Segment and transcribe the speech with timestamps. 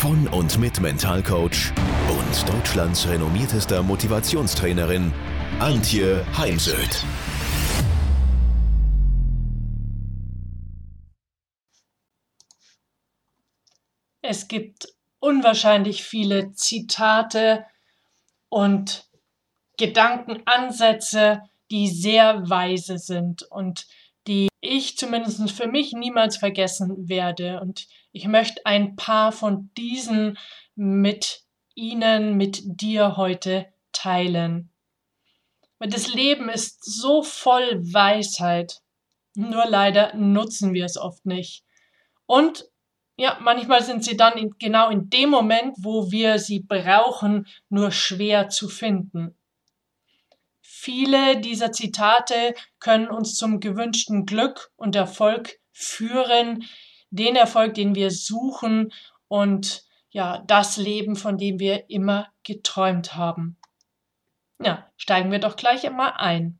[0.00, 1.74] von und mit Mentalcoach
[2.08, 5.12] und Deutschlands renommiertester Motivationstrainerin
[5.58, 7.04] Antje Heimsöth.
[14.22, 17.66] Es gibt unwahrscheinlich viele Zitate
[18.48, 19.06] und
[19.76, 23.86] Gedankenansätze, die sehr weise sind und
[24.26, 27.60] die ich zumindest für mich niemals vergessen werde.
[27.60, 30.38] Und ich möchte ein paar von diesen
[30.74, 31.42] mit
[31.74, 34.70] Ihnen, mit dir heute teilen.
[35.78, 38.80] Weil das Leben ist so voll Weisheit.
[39.34, 41.64] Nur leider nutzen wir es oft nicht.
[42.26, 42.66] Und
[43.16, 47.92] ja, manchmal sind sie dann in, genau in dem Moment, wo wir sie brauchen, nur
[47.92, 49.36] schwer zu finden.
[50.60, 56.64] Viele dieser Zitate können uns zum gewünschten Glück und Erfolg führen,
[57.10, 58.92] den Erfolg, den wir suchen
[59.28, 63.56] und ja, das Leben, von dem wir immer geträumt haben.
[64.62, 66.58] Ja, steigen wir doch gleich einmal ein.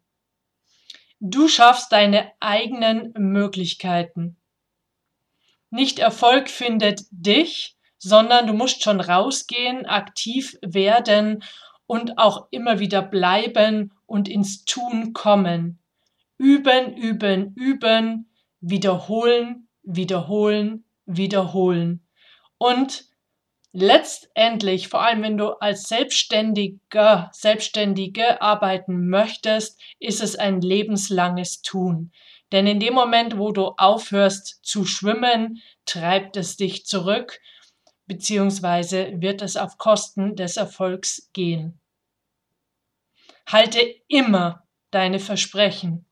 [1.19, 4.37] Du schaffst deine eigenen Möglichkeiten.
[5.69, 11.45] Nicht Erfolg findet dich, sondern du musst schon rausgehen, aktiv werden
[11.87, 15.79] und auch immer wieder bleiben und ins Tun kommen.
[16.39, 22.07] Üben, üben, üben, wiederholen, wiederholen, wiederholen.
[22.59, 23.05] Und
[23.73, 32.13] letztendlich, vor allem wenn du als Selbstständiger, Selbstständige arbeiten möchtest, ist es ein lebenslanges Tun.
[32.53, 37.41] Denn in dem Moment, wo du aufhörst zu schwimmen, treibt es dich zurück,
[38.07, 41.79] beziehungsweise wird es auf Kosten des Erfolgs gehen.
[43.47, 46.07] Halte immer deine Versprechen.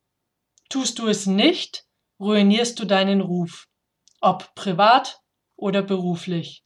[0.68, 1.87] Tust du es nicht,
[2.20, 3.68] ruinierst du deinen Ruf,
[4.20, 5.20] ob privat
[5.56, 6.64] oder beruflich.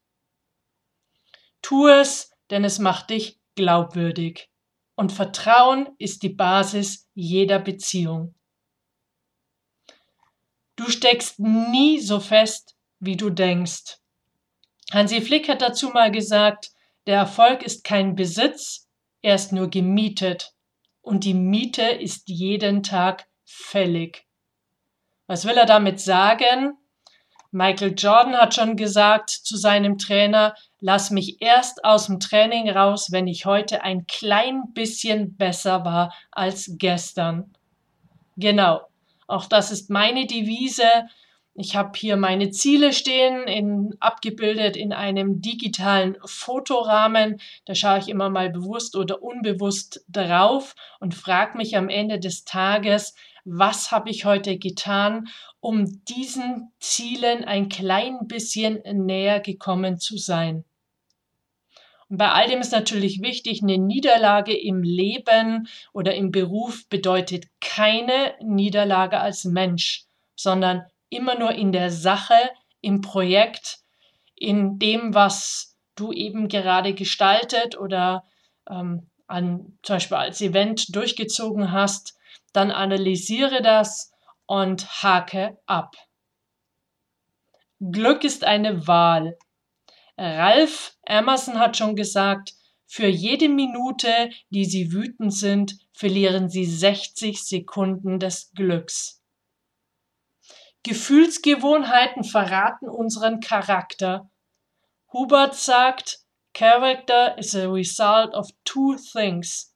[1.60, 4.50] Tu es, denn es macht dich glaubwürdig.
[4.94, 8.34] Und Vertrauen ist die Basis jeder Beziehung.
[10.76, 13.98] Du steckst nie so fest, wie du denkst.
[14.90, 16.72] Hansi Flick hat dazu mal gesagt,
[17.06, 18.88] der Erfolg ist kein Besitz,
[19.22, 20.54] er ist nur gemietet
[21.00, 24.26] und die Miete ist jeden Tag fällig.
[25.26, 26.76] Was will er damit sagen?
[27.54, 33.08] Michael Jordan hat schon gesagt zu seinem Trainer, lass mich erst aus dem Training raus,
[33.12, 37.54] wenn ich heute ein klein bisschen besser war als gestern.
[38.36, 38.80] Genau,
[39.26, 40.88] auch das ist meine Devise.
[41.54, 47.38] Ich habe hier meine Ziele stehen, in, abgebildet in einem digitalen Fotorahmen.
[47.66, 52.44] Da schaue ich immer mal bewusst oder unbewusst drauf und frage mich am Ende des
[52.44, 53.14] Tages,
[53.44, 55.28] was habe ich heute getan,
[55.60, 60.64] um diesen Zielen ein klein bisschen näher gekommen zu sein.
[62.08, 67.47] Und bei all dem ist natürlich wichtig, eine Niederlage im Leben oder im Beruf bedeutet
[67.60, 70.04] keine Niederlage als Mensch,
[70.36, 72.34] sondern immer nur in der Sache,
[72.82, 73.78] im Projekt,
[74.36, 78.25] in dem, was du eben gerade gestaltet oder
[78.69, 82.19] ähm, an, zum Beispiel als Event durchgezogen hast,
[82.52, 84.12] dann analysiere das
[84.46, 85.96] und hake ab.
[87.80, 89.36] Glück ist eine Wahl.
[90.16, 92.54] Ralph Emerson hat schon gesagt,
[92.86, 99.22] für jede Minute, die Sie wütend sind, verlieren Sie 60 Sekunden des Glücks.
[100.82, 104.31] Gefühlsgewohnheiten verraten unseren Charakter.
[105.12, 106.20] Hubert sagt,
[106.52, 109.72] Character is a result of two things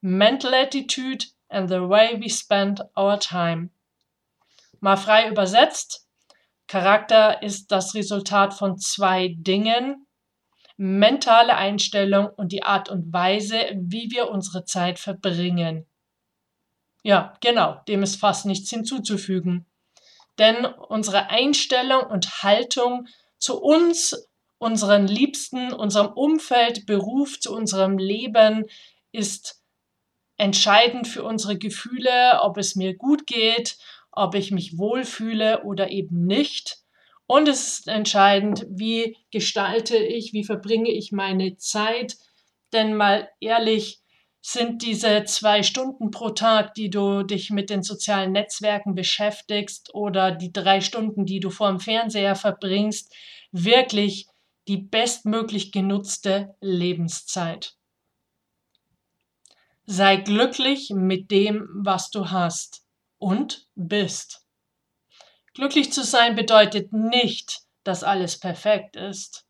[0.00, 3.70] mental attitude and the way we spend our time.
[4.80, 6.06] Mal frei übersetzt,
[6.66, 10.06] Charakter ist das Resultat von zwei Dingen,
[10.76, 15.86] mentale Einstellung und die Art und Weise, wie wir unsere Zeit verbringen.
[17.02, 19.66] Ja, genau, dem ist fast nichts hinzuzufügen
[20.38, 23.08] denn unsere Einstellung und Haltung
[23.38, 24.28] zu uns,
[24.58, 28.64] unseren Liebsten, unserem Umfeld, Beruf, zu unserem Leben
[29.12, 29.57] ist
[30.38, 33.76] entscheidend für unsere Gefühle, ob es mir gut geht,
[34.12, 36.78] ob ich mich wohlfühle oder eben nicht.
[37.26, 42.16] Und es ist entscheidend, wie gestalte ich, wie verbringe ich meine Zeit.
[42.72, 44.00] Denn mal ehrlich,
[44.40, 50.30] sind diese zwei Stunden pro Tag, die du dich mit den sozialen Netzwerken beschäftigst oder
[50.30, 53.14] die drei Stunden, die du vor dem Fernseher verbringst,
[53.52, 54.26] wirklich
[54.68, 57.77] die bestmöglich genutzte Lebenszeit.
[59.90, 62.84] Sei glücklich mit dem, was du hast
[63.16, 64.44] und bist.
[65.54, 69.46] Glücklich zu sein bedeutet nicht, dass alles perfekt ist.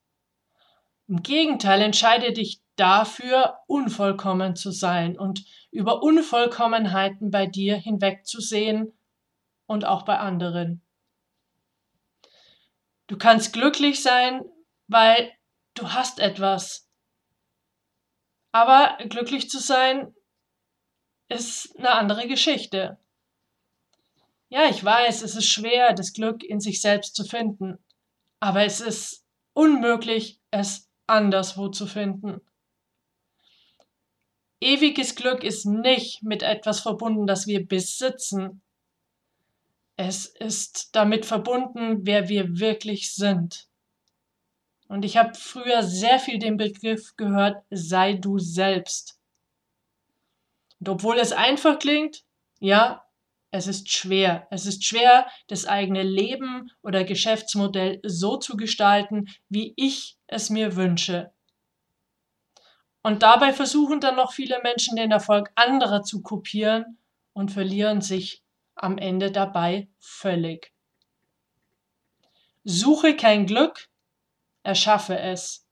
[1.08, 8.96] Im Gegenteil, entscheide dich dafür, unvollkommen zu sein und über Unvollkommenheiten bei dir hinwegzusehen
[9.67, 10.82] und auch bei anderen.
[13.08, 14.44] Du kannst glücklich sein,
[14.87, 15.32] weil
[15.75, 16.88] du hast etwas.
[18.52, 20.14] Aber glücklich zu sein
[21.29, 22.99] ist eine andere Geschichte.
[24.49, 27.79] Ja, ich weiß, es ist schwer, das Glück in sich selbst zu finden,
[28.41, 32.41] aber es ist unmöglich, es anderswo zu finden.
[34.61, 38.63] Ewiges Glück ist nicht mit etwas verbunden, das wir besitzen.
[39.97, 43.69] Es ist damit verbunden, wer wir wirklich sind.
[44.89, 49.18] Und ich habe früher sehr viel den Begriff gehört, sei du selbst.
[50.81, 52.25] Und obwohl es einfach klingt,
[52.61, 53.05] ja,
[53.51, 54.47] es ist schwer.
[54.51, 60.77] Es ist schwer, das eigene Leben oder Geschäftsmodell so zu gestalten, wie ich es mir
[60.77, 61.33] wünsche.
[63.03, 66.99] Und dabei versuchen dann noch viele Menschen den Erfolg anderer zu kopieren
[67.33, 68.43] und verlieren sich
[68.75, 70.73] am Ende dabei völlig.
[72.65, 73.89] Suche kein Glück,
[74.63, 75.67] erschaffe es.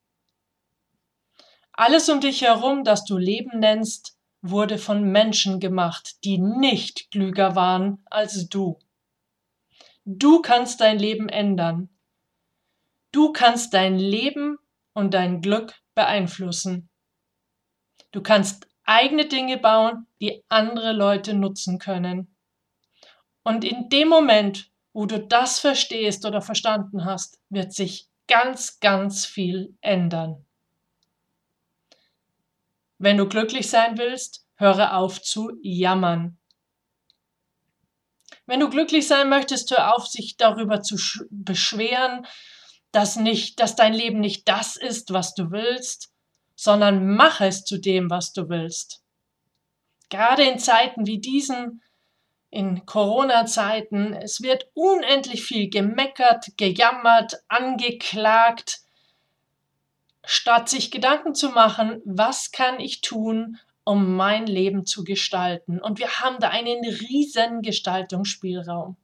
[1.73, 7.55] Alles um dich herum, das du Leben nennst, wurde von Menschen gemacht, die nicht klüger
[7.55, 8.79] waren als du.
[10.05, 11.89] Du kannst dein Leben ändern.
[13.11, 14.57] Du kannst dein Leben
[14.93, 16.89] und dein Glück beeinflussen.
[18.11, 22.33] Du kannst eigene Dinge bauen, die andere Leute nutzen können.
[23.43, 29.25] Und in dem Moment, wo du das verstehst oder verstanden hast, wird sich ganz, ganz
[29.25, 30.46] viel ändern.
[32.97, 36.37] Wenn du glücklich sein willst, höre auf zu jammern.
[38.45, 40.95] Wenn du glücklich sein möchtest, hör auf, sich darüber zu
[41.29, 42.25] beschweren,
[42.91, 46.13] dass nicht, dass dein Leben nicht das ist, was du willst,
[46.55, 49.03] sondern mach es zu dem, was du willst.
[50.09, 51.83] Gerade in Zeiten wie diesen,
[52.49, 58.79] in Corona-Zeiten, es wird unendlich viel gemeckert, gejammert, angeklagt,
[60.27, 65.79] statt sich Gedanken zu machen, was kann ich tun, um mein Leben zu gestalten.
[65.79, 68.97] Und wir haben da einen riesen Gestaltungsspielraum.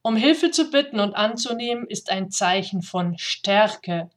[0.00, 4.08] Um Hilfe zu bitten und anzunehmen, ist ein Zeichen von Stärke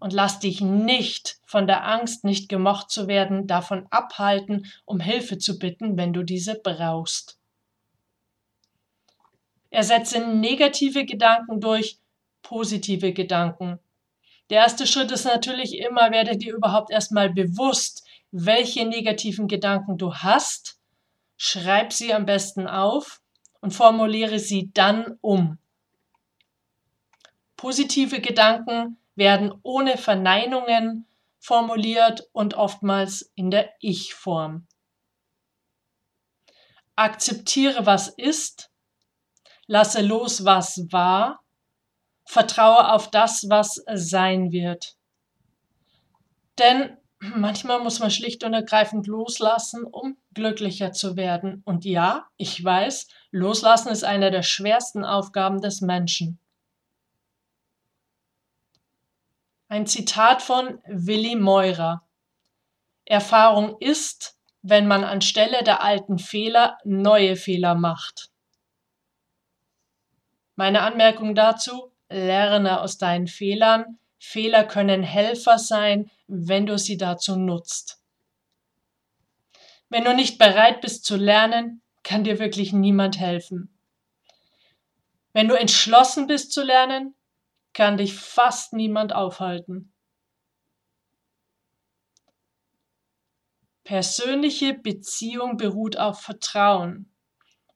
[0.00, 5.38] und lass dich nicht von der Angst, nicht gemocht zu werden, davon abhalten, um Hilfe
[5.38, 7.38] zu bitten, wenn du diese brauchst.
[9.70, 12.01] Ersetze negative Gedanken durch
[12.42, 13.78] positive Gedanken.
[14.50, 20.14] Der erste Schritt ist natürlich immer, werde dir überhaupt erstmal bewusst, welche negativen Gedanken du
[20.14, 20.78] hast,
[21.36, 23.20] schreib sie am besten auf
[23.60, 25.58] und formuliere sie dann um.
[27.56, 31.06] Positive Gedanken werden ohne Verneinungen
[31.38, 34.66] formuliert und oftmals in der Ich-Form.
[36.96, 38.70] Akzeptiere, was ist,
[39.66, 41.41] lasse los, was war,
[42.24, 44.96] vertraue auf das, was sein wird.
[46.58, 51.62] Denn manchmal muss man schlicht und ergreifend loslassen, um glücklicher zu werden.
[51.64, 56.38] Und ja, ich weiß, loslassen ist eine der schwersten Aufgaben des Menschen.
[59.68, 62.02] Ein Zitat von Willi Meurer.
[63.04, 68.30] Erfahrung ist, wenn man anstelle der alten Fehler neue Fehler macht.
[70.54, 73.98] Meine Anmerkung dazu, lerne aus deinen Fehlern.
[74.18, 78.00] Fehler können Helfer sein, wenn du sie dazu nutzt.
[79.88, 83.78] Wenn du nicht bereit bist zu lernen, kann dir wirklich niemand helfen.
[85.32, 87.14] Wenn du entschlossen bist zu lernen,
[87.72, 89.92] kann dich fast niemand aufhalten.
[93.84, 97.12] Persönliche Beziehung beruht auf Vertrauen.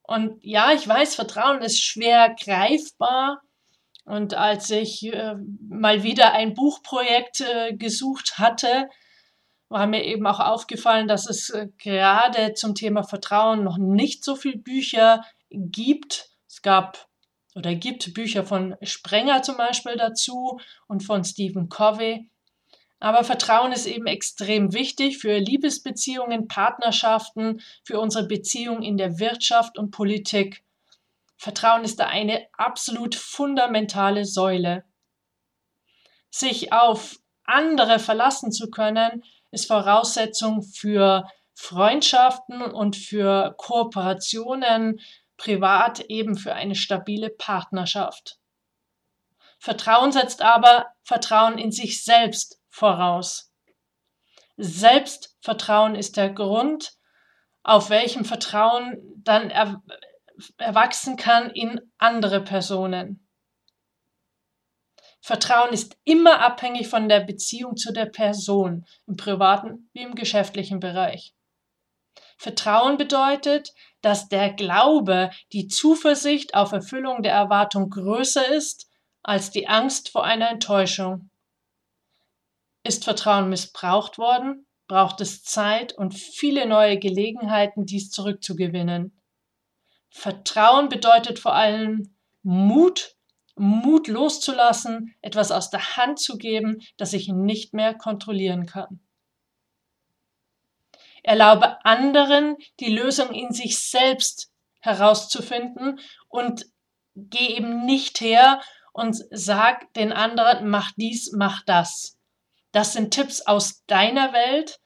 [0.03, 3.41] Und ja, ich weiß, Vertrauen ist schwer greifbar.
[4.07, 5.35] Und als ich äh,
[5.67, 8.87] mal wieder ein Buchprojekt äh, gesucht hatte,
[9.67, 14.37] war mir eben auch aufgefallen, dass es äh, gerade zum Thema Vertrauen noch nicht so
[14.37, 16.29] viele Bücher gibt.
[16.47, 17.09] Es gab
[17.53, 22.29] oder gibt Bücher von Sprenger zum Beispiel dazu und von Stephen Covey.
[22.99, 29.77] Aber Vertrauen ist eben extrem wichtig für Liebesbeziehungen, Partnerschaften, für unsere Beziehung in der Wirtschaft
[29.77, 30.63] und Politik.
[31.37, 34.83] Vertrauen ist da eine absolut fundamentale Säule.
[36.29, 44.99] Sich auf andere verlassen zu können, ist Voraussetzung für Freundschaften und für Kooperationen,
[45.37, 48.39] privat eben für eine stabile Partnerschaft.
[49.59, 53.53] Vertrauen setzt aber Vertrauen in sich selbst voraus.
[54.57, 56.93] Selbstvertrauen ist der Grund,
[57.63, 59.51] auf welchem Vertrauen dann
[60.57, 63.27] erwachsen kann in andere Personen.
[65.21, 70.79] Vertrauen ist immer abhängig von der Beziehung zu der Person, im privaten wie im geschäftlichen
[70.79, 71.33] Bereich.
[72.37, 78.89] Vertrauen bedeutet, dass der Glaube, die Zuversicht auf Erfüllung der Erwartung größer ist
[79.23, 81.29] als die Angst vor einer Enttäuschung.
[82.83, 89.16] Ist Vertrauen missbraucht worden, braucht es Zeit und viele neue Gelegenheiten, dies zurückzugewinnen.
[90.09, 93.15] Vertrauen bedeutet vor allem Mut,
[93.55, 98.99] Mut loszulassen, etwas aus der Hand zu geben, das ich nicht mehr kontrollieren kann.
[101.23, 105.99] Erlaube anderen, die Lösung in sich selbst herauszufinden
[106.29, 106.65] und
[107.15, 108.61] geh eben nicht her
[108.93, 112.17] und sag den anderen, mach dies, mach das.
[112.71, 114.79] Das sind Tipps aus deiner Welt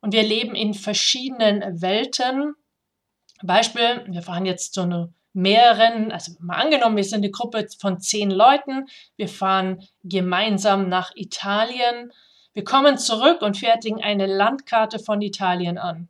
[0.00, 2.54] und wir leben in verschiedenen Welten.
[3.42, 8.00] Beispiel, wir fahren jetzt so eine mehreren, also mal angenommen, wir sind eine Gruppe von
[8.00, 12.12] zehn Leuten, wir fahren gemeinsam nach Italien,
[12.54, 16.08] wir kommen zurück und fertigen eine Landkarte von Italien an.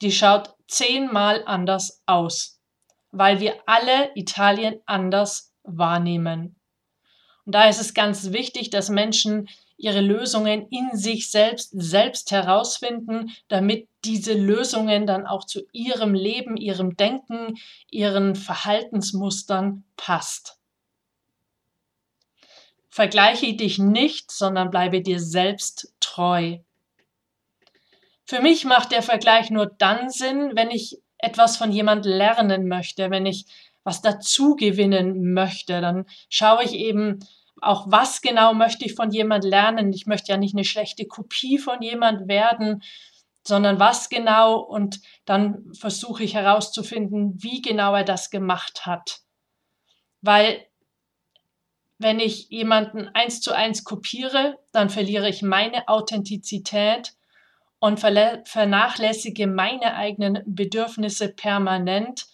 [0.00, 2.60] Die schaut zehnmal anders aus,
[3.10, 6.56] weil wir alle Italien anders wahrnehmen.
[7.44, 13.30] Und da ist es ganz wichtig, dass Menschen ihre Lösungen in sich selbst selbst herausfinden,
[13.46, 17.56] damit diese Lösungen dann auch zu ihrem Leben, ihrem Denken,
[17.90, 20.58] ihren Verhaltensmustern passt.
[22.88, 26.58] Vergleiche dich nicht, sondern bleibe dir selbst treu.
[28.24, 33.10] Für mich macht der Vergleich nur dann Sinn, wenn ich etwas von jemand lernen möchte,
[33.10, 33.46] wenn ich
[33.84, 37.20] was dazu gewinnen möchte, dann schaue ich eben,
[37.62, 39.92] auch was genau möchte ich von jemand lernen.
[39.92, 42.82] Ich möchte ja nicht eine schlechte Kopie von jemand werden,
[43.46, 49.20] sondern was genau und dann versuche ich herauszufinden, wie genau er das gemacht hat.
[50.20, 50.66] Weil
[51.98, 57.14] wenn ich jemanden eins zu eins kopiere, dann verliere ich meine Authentizität
[57.80, 62.26] und vernachlässige meine eigenen Bedürfnisse permanent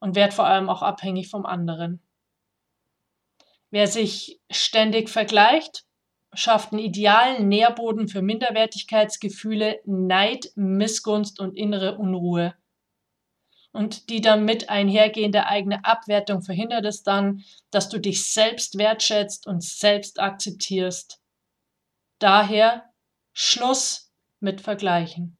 [0.00, 2.00] und werde vor allem auch abhängig vom anderen.
[3.72, 5.86] Wer sich ständig vergleicht,
[6.34, 12.54] schafft einen idealen Nährboden für Minderwertigkeitsgefühle, Neid, Missgunst und innere Unruhe.
[13.72, 19.64] Und die damit einhergehende eigene Abwertung verhindert es dann, dass du dich selbst wertschätzt und
[19.64, 21.22] selbst akzeptierst.
[22.18, 22.84] Daher
[23.32, 25.38] Schluss mit Vergleichen.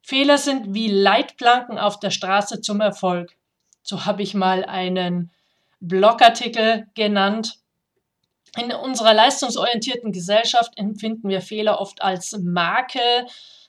[0.00, 3.36] Fehler sind wie Leitplanken auf der Straße zum Erfolg.
[3.82, 5.30] So habe ich mal einen
[5.80, 7.58] Blogartikel genannt.
[8.56, 13.26] In unserer leistungsorientierten Gesellschaft empfinden wir Fehler oft als Makel.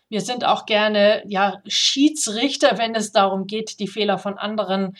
[0.09, 4.97] Wir sind auch gerne ja, Schiedsrichter, wenn es darum geht, die Fehler von anderen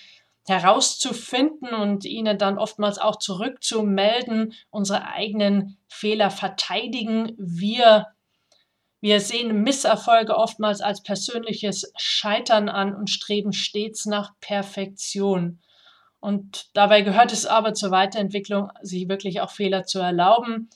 [0.48, 8.08] herauszufinden und ihnen dann oftmals auch zurückzumelden, unsere eigenen Fehler verteidigen wir.
[9.02, 15.60] Wir sehen Misserfolge oftmals als persönliches Scheitern an und streben stets nach Perfektion.
[16.22, 20.70] Und dabei gehört es aber zur Weiterentwicklung, sich wirklich auch Fehler zu erlauben.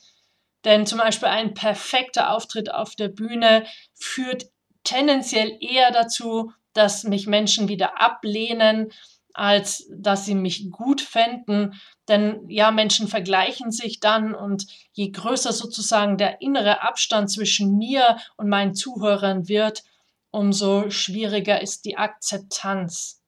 [0.66, 4.48] Denn zum Beispiel ein perfekter Auftritt auf der Bühne führt
[4.84, 8.92] tendenziell eher dazu, dass mich Menschen wieder ablehnen,
[9.34, 11.80] als dass sie mich gut fänden.
[12.08, 18.18] Denn ja, Menschen vergleichen sich dann und je größer sozusagen der innere Abstand zwischen mir
[18.36, 19.84] und meinen Zuhörern wird,
[20.32, 23.22] umso schwieriger ist die Akzeptanz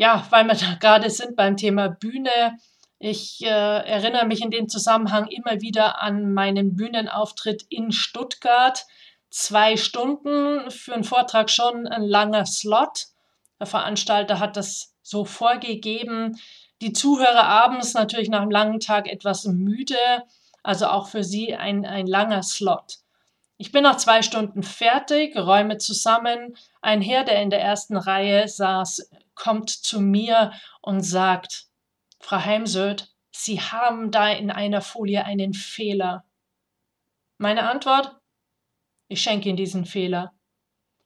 [0.00, 2.58] ja, weil wir da gerade sind beim Thema Bühne.
[2.98, 8.86] Ich äh, erinnere mich in dem Zusammenhang immer wieder an meinen Bühnenauftritt in Stuttgart.
[9.28, 13.08] Zwei Stunden für einen Vortrag schon ein langer Slot.
[13.58, 16.40] Der Veranstalter hat das so vorgegeben.
[16.80, 20.24] Die Zuhörer abends natürlich nach einem langen Tag etwas müde,
[20.62, 23.00] also auch für sie ein, ein langer Slot.
[23.58, 26.56] Ich bin nach zwei Stunden fertig, räume zusammen.
[26.80, 31.66] Ein Herr, der in der ersten Reihe saß, kommt zu mir und sagt,
[32.20, 36.24] Frau Heimsöth, Sie haben da in einer Folie einen Fehler.
[37.38, 38.16] Meine Antwort?
[39.08, 40.34] Ich schenke Ihnen diesen Fehler.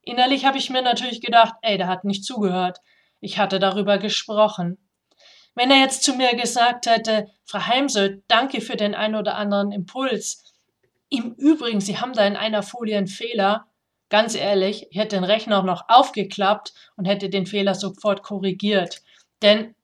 [0.03, 2.81] Innerlich habe ich mir natürlich gedacht, ey, der hat nicht zugehört.
[3.21, 4.79] Ich hatte darüber gesprochen.
[5.55, 9.71] Wenn er jetzt zu mir gesagt hätte, Frau Heimsöld, danke für den ein oder anderen
[9.71, 10.43] Impuls.
[11.09, 13.69] Im Übrigen, Sie haben da in einer Folie einen Fehler.
[14.15, 19.03] Ganz ehrlich, ich hätte den Rechner noch aufgeklappt und hätte den Fehler sofort korrigiert.
[19.43, 19.75] Denn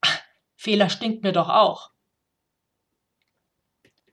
[0.00, 0.16] ach,
[0.56, 1.90] Fehler stinkt mir doch auch.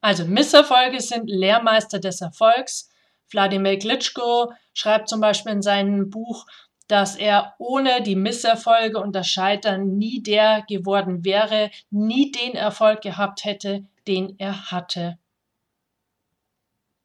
[0.02, 2.90] Also Misserfolge sind Lehrmeister des Erfolgs.
[3.30, 6.48] Wladimir Klitschko schreibt zum Beispiel in seinem Buch,
[6.88, 13.02] dass er ohne die Misserfolge und das Scheitern nie der geworden wäre, nie den Erfolg
[13.02, 15.20] gehabt hätte, den er hatte.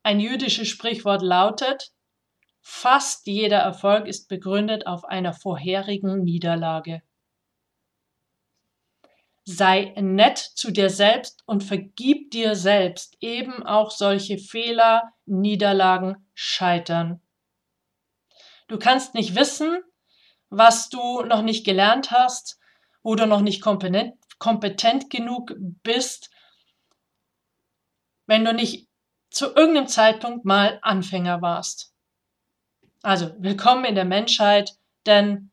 [0.02, 1.92] Ein jüdisches Sprichwort lautet,
[2.62, 7.02] fast jeder Erfolg ist begründet auf einer vorherigen Niederlage.
[9.44, 17.20] Sei nett zu dir selbst und vergib dir selbst eben auch solche Fehler, Niederlagen, Scheitern.
[18.68, 19.82] Du kannst nicht wissen,
[20.48, 22.60] was du noch nicht gelernt hast,
[23.02, 26.30] wo du noch nicht kompetent, kompetent genug bist,
[28.26, 28.88] wenn du nicht
[29.30, 31.91] zu irgendeinem Zeitpunkt mal Anfänger warst.
[33.02, 35.50] Also willkommen in der Menschheit, denn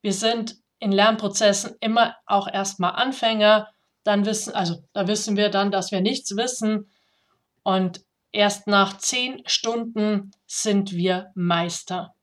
[0.00, 3.68] wir sind in Lernprozessen immer auch erstmal Anfänger,
[4.04, 6.90] dann wissen, also da wissen wir dann, dass wir nichts wissen
[7.62, 8.00] und
[8.32, 12.14] erst nach zehn Stunden sind wir Meister.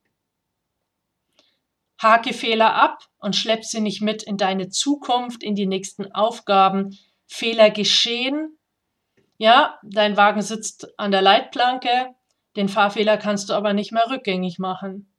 [2.02, 6.98] Hake Fehler ab und schlepp sie nicht mit in deine Zukunft, in die nächsten Aufgaben.
[7.28, 8.58] Fehler geschehen.
[9.38, 12.14] Ja, dein Wagen sitzt an der Leitplanke,
[12.56, 15.12] den Fahrfehler kannst du aber nicht mehr rückgängig machen.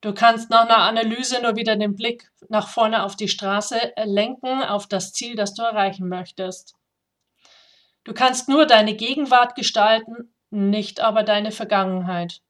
[0.00, 4.62] Du kannst nach einer Analyse nur wieder den Blick nach vorne auf die Straße lenken,
[4.62, 6.74] auf das Ziel, das du erreichen möchtest.
[8.04, 12.42] Du kannst nur deine Gegenwart gestalten, nicht aber deine Vergangenheit.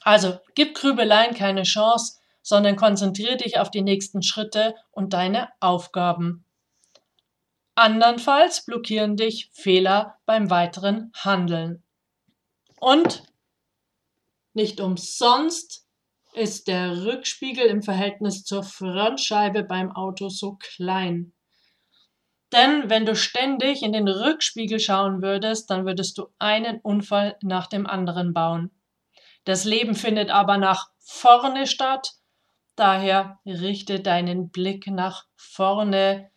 [0.00, 6.44] Also gib Grübeleien keine Chance, sondern konzentriere dich auf die nächsten Schritte und deine Aufgaben.
[7.74, 11.81] Andernfalls blockieren dich Fehler beim weiteren Handeln.
[12.82, 13.22] Und
[14.54, 15.86] nicht umsonst
[16.34, 21.32] ist der Rückspiegel im Verhältnis zur Frontscheibe beim Auto so klein.
[22.50, 27.68] Denn wenn du ständig in den Rückspiegel schauen würdest, dann würdest du einen Unfall nach
[27.68, 28.72] dem anderen bauen.
[29.44, 32.14] Das Leben findet aber nach vorne statt,
[32.74, 36.32] daher richte deinen Blick nach vorne,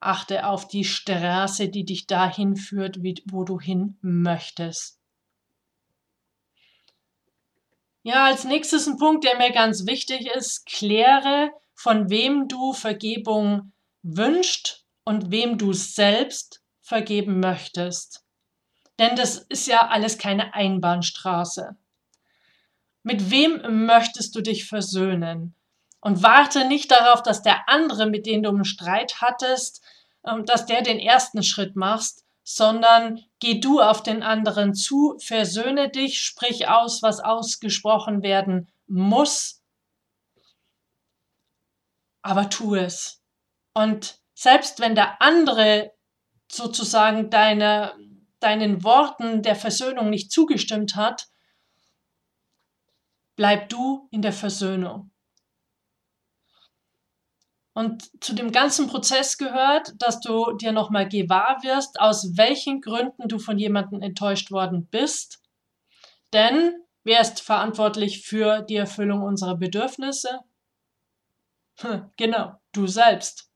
[0.00, 2.98] achte auf die Straße, die dich dahin führt,
[3.30, 4.99] wo du hin möchtest.
[8.02, 13.72] Ja, als nächstes ein Punkt, der mir ganz wichtig ist, kläre, von wem du Vergebung
[14.02, 18.24] wünscht und wem du selbst vergeben möchtest.
[18.98, 21.76] Denn das ist ja alles keine Einbahnstraße.
[23.02, 25.54] Mit wem möchtest du dich versöhnen?
[26.00, 29.82] Und warte nicht darauf, dass der andere, mit dem du einen Streit hattest,
[30.26, 35.90] ähm, dass der den ersten Schritt machst, sondern geh du auf den anderen zu, versöhne
[35.90, 39.62] dich, sprich aus, was ausgesprochen werden muss,
[42.22, 43.22] aber tu es.
[43.74, 45.92] Und selbst wenn der andere
[46.50, 47.94] sozusagen deine,
[48.40, 51.28] deinen Worten der Versöhnung nicht zugestimmt hat,
[53.36, 55.10] bleib du in der Versöhnung.
[57.80, 63.26] Und zu dem ganzen Prozess gehört, dass du dir nochmal gewahr wirst, aus welchen Gründen
[63.26, 65.40] du von jemandem enttäuscht worden bist.
[66.34, 70.40] Denn wer ist verantwortlich für die Erfüllung unserer Bedürfnisse?
[71.78, 73.50] Hm, genau, du selbst.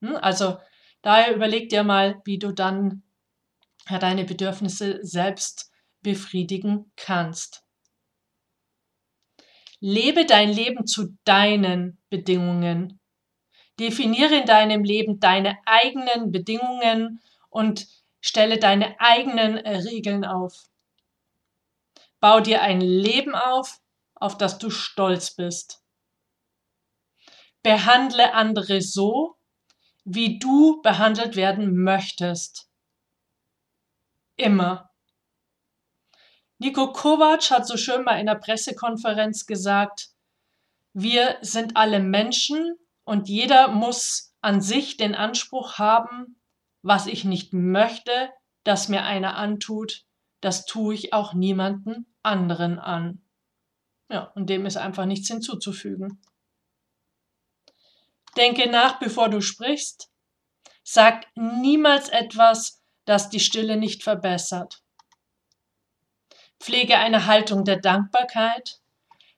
[0.00, 0.58] Hm, also
[1.02, 3.04] daher überleg dir mal, wie du dann
[3.88, 5.70] deine Bedürfnisse selbst
[6.00, 7.62] befriedigen kannst.
[9.78, 12.98] Lebe dein Leben zu deinen Bedingungen
[13.78, 17.86] Definiere in deinem Leben deine eigenen Bedingungen und
[18.20, 20.54] stelle deine eigenen Regeln auf.
[22.20, 23.80] Bau dir ein Leben auf,
[24.14, 25.82] auf das du stolz bist.
[27.62, 29.36] Behandle andere so,
[30.04, 32.68] wie du behandelt werden möchtest.
[34.36, 34.90] Immer.
[36.58, 40.10] Nico Kovac hat so schön mal in der Pressekonferenz gesagt,
[40.92, 46.40] wir sind alle Menschen und jeder muss an sich den Anspruch haben,
[46.82, 48.30] was ich nicht möchte,
[48.64, 50.04] dass mir einer antut,
[50.40, 53.24] das tue ich auch niemanden anderen an.
[54.10, 56.20] Ja, und dem ist einfach nichts hinzuzufügen.
[58.36, 60.10] Denke nach, bevor du sprichst.
[60.82, 64.82] Sag niemals etwas, das die Stille nicht verbessert.
[66.60, 68.80] Pflege eine Haltung der Dankbarkeit.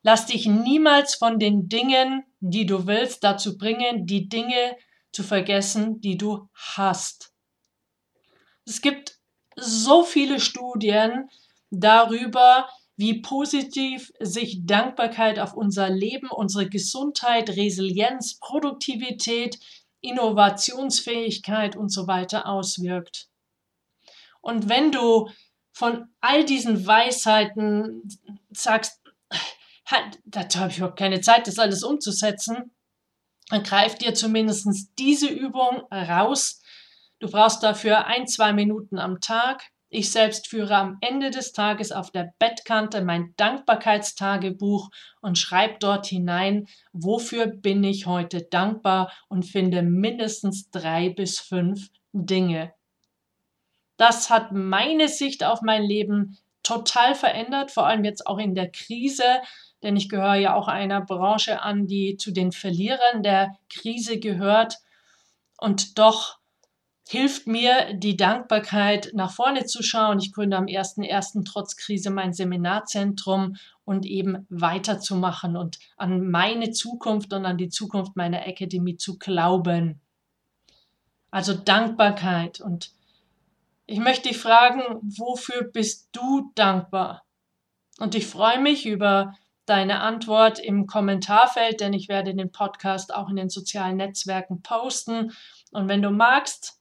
[0.02, 4.76] Lass dich niemals von den Dingen, die du willst, dazu bringen, die Dinge
[5.12, 7.32] zu vergessen, die du hast.
[8.66, 9.18] Es gibt
[9.56, 11.30] so viele Studien
[11.70, 19.58] darüber, wie positiv sich Dankbarkeit auf unser Leben, unsere Gesundheit, Resilienz, Produktivität,
[20.00, 23.28] Innovationsfähigkeit und so weiter auswirkt.
[24.42, 25.30] Und wenn du
[25.72, 28.02] von all diesen Weisheiten
[28.50, 29.00] sagst,
[30.24, 32.72] dazu habe ich überhaupt keine Zeit, das alles umzusetzen,
[33.48, 34.68] dann greif dir zumindest
[34.98, 36.62] diese Übung raus.
[37.18, 39.62] Du brauchst dafür ein, zwei Minuten am Tag.
[39.90, 46.06] Ich selbst führe am Ende des Tages auf der Bettkante mein Dankbarkeitstagebuch und schreibe dort
[46.06, 52.72] hinein, wofür bin ich heute dankbar und finde mindestens drei bis fünf Dinge.
[53.96, 58.72] Das hat meine Sicht auf mein Leben total verändert, vor allem jetzt auch in der
[58.72, 59.42] Krise,
[59.84, 64.78] denn ich gehöre ja auch einer Branche an, die zu den Verlierern der Krise gehört.
[65.58, 66.38] Und doch
[67.06, 70.18] hilft mir die Dankbarkeit, nach vorne zu schauen.
[70.18, 71.44] Ich gründe am 1.1.
[71.44, 78.16] trotz Krise mein Seminarzentrum und eben weiterzumachen und an meine Zukunft und an die Zukunft
[78.16, 80.00] meiner Akademie zu glauben.
[81.30, 82.62] Also Dankbarkeit.
[82.62, 82.90] Und
[83.84, 87.24] ich möchte dich fragen, wofür bist du dankbar?
[87.98, 89.34] Und ich freue mich über
[89.66, 95.32] deine Antwort im Kommentarfeld, denn ich werde den Podcast auch in den sozialen Netzwerken posten.
[95.72, 96.80] Und wenn du magst,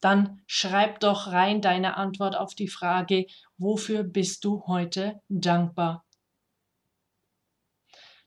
[0.00, 3.26] dann schreib doch rein deine Antwort auf die Frage,
[3.58, 6.04] wofür bist du heute dankbar?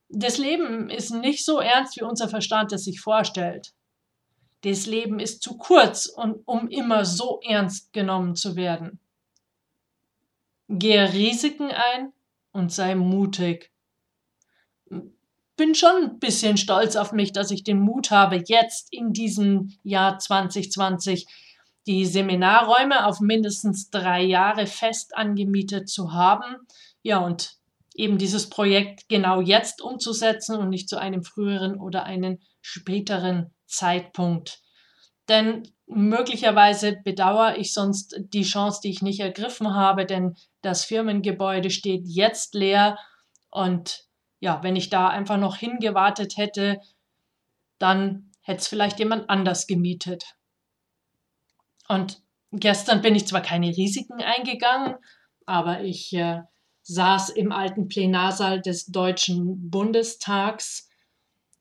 [0.09, 3.73] Das Leben ist nicht so ernst, wie unser Verstand es sich vorstellt.
[4.61, 8.99] Das Leben ist zu kurz, um immer so ernst genommen zu werden.
[10.67, 12.11] Gehe Risiken ein
[12.51, 13.71] und sei mutig.
[15.57, 19.73] Bin schon ein bisschen stolz auf mich, dass ich den Mut habe, jetzt in diesem
[19.83, 21.27] Jahr 2020
[21.85, 26.55] die Seminarräume auf mindestens drei Jahre fest angemietet zu haben.
[27.01, 27.57] Ja, und
[27.95, 34.61] eben dieses Projekt genau jetzt umzusetzen und nicht zu einem früheren oder einem späteren Zeitpunkt.
[35.27, 41.69] Denn möglicherweise bedauere ich sonst die Chance, die ich nicht ergriffen habe, denn das Firmengebäude
[41.69, 42.97] steht jetzt leer
[43.49, 44.05] und
[44.39, 46.79] ja, wenn ich da einfach noch hingewartet hätte,
[47.77, 50.35] dann hätte es vielleicht jemand anders gemietet.
[51.87, 52.21] Und
[52.51, 54.95] gestern bin ich zwar keine Risiken eingegangen,
[55.45, 56.41] aber ich äh,
[56.83, 60.89] saß im alten Plenarsaal des Deutschen Bundestags.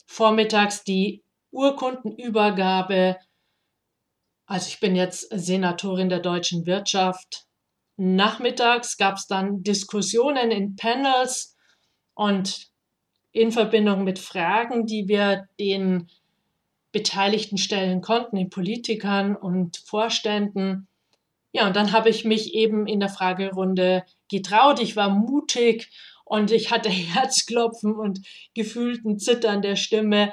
[0.06, 3.18] Vormittags die Urkundenübergabe.
[4.46, 7.46] Also ich bin jetzt Senatorin der deutschen Wirtschaft.
[7.96, 11.56] Nachmittags gab es dann Diskussionen in Panels
[12.14, 12.67] und
[13.38, 16.08] in Verbindung mit Fragen, die wir den
[16.90, 20.88] Beteiligten stellen konnten, den Politikern und Vorständen.
[21.52, 24.80] Ja, und dann habe ich mich eben in der Fragerunde getraut.
[24.80, 25.88] Ich war mutig
[26.24, 28.20] und ich hatte Herzklopfen und
[28.54, 30.32] gefühlten Zittern der Stimme,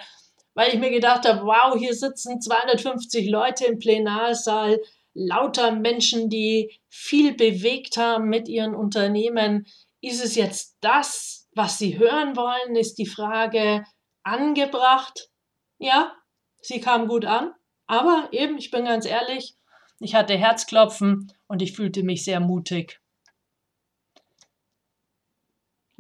[0.56, 4.82] weil ich mir gedacht habe, wow, hier sitzen 250 Leute im Plenarsaal,
[5.14, 9.68] lauter Menschen, die viel bewegt haben mit ihren Unternehmen.
[10.02, 12.76] Ist es jetzt das, was sie hören wollen?
[12.76, 13.84] Ist die Frage
[14.24, 15.30] angebracht?
[15.78, 16.14] Ja,
[16.62, 17.54] sie kam gut an,
[17.88, 19.56] aber eben, ich bin ganz ehrlich,
[20.00, 23.02] ich hatte Herzklopfen und ich fühlte mich sehr mutig.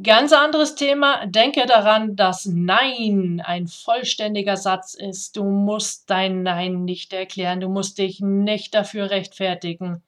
[0.04, 1.26] Ganz anderes Thema.
[1.26, 5.38] Denke daran, dass Nein ein vollständiger Satz ist.
[5.38, 7.62] Du musst dein Nein nicht erklären.
[7.62, 10.04] Du musst dich nicht dafür rechtfertigen.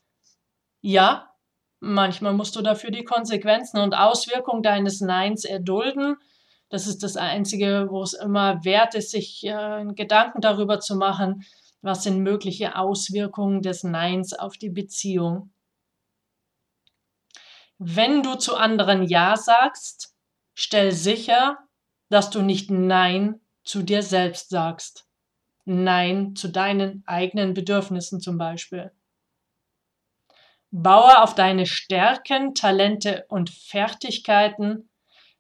[0.82, 1.34] Ja,
[1.80, 6.18] manchmal musst du dafür die Konsequenzen und Auswirkungen deines Neins erdulden.
[6.70, 11.46] Das ist das Einzige, wo es immer wert ist, sich äh, Gedanken darüber zu machen,
[11.82, 15.52] was sind mögliche Auswirkungen des Neins auf die Beziehung.
[17.80, 20.16] Wenn du zu anderen Ja sagst,
[20.56, 21.60] stell sicher,
[22.10, 25.08] dass du nicht Nein zu dir selbst sagst.
[25.66, 28.92] Nein zu deinen eigenen Bedürfnissen zum Beispiel.
[30.72, 34.90] Baue auf deine Stärken, Talente und Fertigkeiten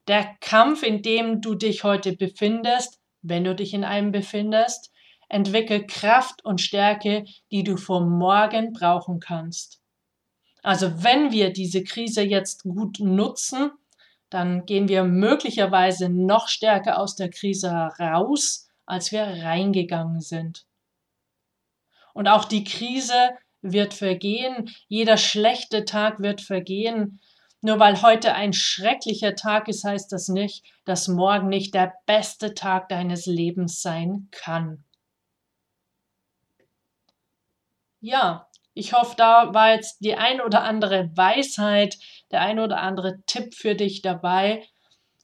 [0.07, 4.91] der Kampf, in dem du dich heute befindest, wenn du dich in einem befindest,
[5.27, 9.81] entwickel Kraft und Stärke, die du vor morgen brauchen kannst.
[10.63, 13.71] Also wenn wir diese Krise jetzt gut nutzen,
[14.29, 20.65] dann gehen wir möglicherweise noch stärker aus der Krise heraus, als wir reingegangen sind.
[22.13, 27.19] Und auch die Krise wird vergehen, jeder schlechte Tag wird vergehen.
[27.61, 32.53] Nur weil heute ein schrecklicher Tag ist, heißt das nicht, dass morgen nicht der beste
[32.53, 34.83] Tag deines Lebens sein kann.
[37.99, 41.97] Ja, ich hoffe, da war jetzt die ein oder andere Weisheit,
[42.29, 44.63] der ein oder andere Tipp für dich dabei.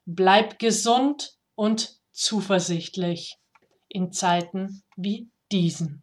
[0.05, 3.37] Bleib gesund und zuversichtlich
[3.89, 6.02] in Zeiten wie diesen.